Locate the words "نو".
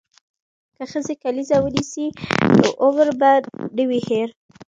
2.57-2.67